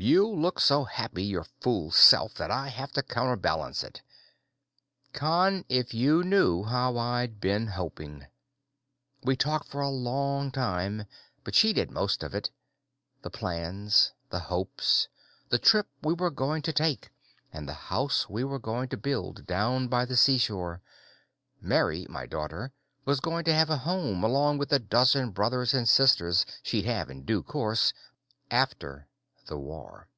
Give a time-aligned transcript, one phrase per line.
[0.00, 4.00] "You look so happy your fool self that I have to counter balance it."
[5.12, 8.28] "Con, if you knew how I'd been hoping!"
[9.24, 11.04] We talked for a long time,
[11.42, 12.50] but she did most of it
[13.22, 15.08] the plans, the hopes,
[15.48, 17.10] the trip we were going to take
[17.52, 20.80] and the house we were going to build down by the seashore
[21.60, 22.72] "Mary," my daughter,
[23.04, 27.10] was going to have a home, along with the dozen brothers and sisters she'd have
[27.10, 27.92] in due course
[28.48, 29.04] after the war.
[29.04, 29.04] After
[29.54, 30.08] the war.